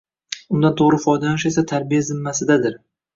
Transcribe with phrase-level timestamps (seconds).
[0.53, 2.81] Undan to‘g‘ri foydalanish esa tarbiya zimmasidadir